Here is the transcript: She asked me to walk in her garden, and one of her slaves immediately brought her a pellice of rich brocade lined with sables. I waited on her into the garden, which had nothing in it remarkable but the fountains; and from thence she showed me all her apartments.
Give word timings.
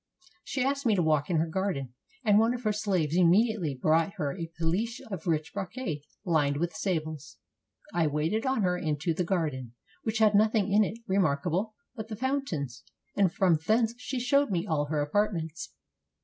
She 0.43 0.63
asked 0.63 0.83
me 0.87 0.95
to 0.95 1.03
walk 1.03 1.29
in 1.29 1.35
her 1.37 1.45
garden, 1.45 1.93
and 2.25 2.39
one 2.39 2.55
of 2.55 2.63
her 2.63 2.73
slaves 2.73 3.15
immediately 3.15 3.77
brought 3.79 4.15
her 4.15 4.35
a 4.35 4.49
pellice 4.57 4.99
of 5.11 5.27
rich 5.27 5.53
brocade 5.53 6.01
lined 6.25 6.57
with 6.57 6.73
sables. 6.73 7.37
I 7.93 8.07
waited 8.07 8.43
on 8.43 8.63
her 8.63 8.75
into 8.79 9.13
the 9.13 9.23
garden, 9.23 9.75
which 10.01 10.17
had 10.17 10.33
nothing 10.33 10.71
in 10.71 10.83
it 10.83 10.97
remarkable 11.05 11.75
but 11.95 12.07
the 12.07 12.15
fountains; 12.15 12.81
and 13.15 13.31
from 13.31 13.59
thence 13.67 13.93
she 13.99 14.19
showed 14.19 14.49
me 14.49 14.65
all 14.65 14.85
her 14.85 15.01
apartments. 15.03 15.69